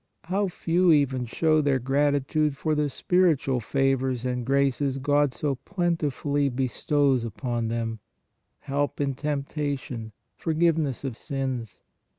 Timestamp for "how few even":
0.23-1.27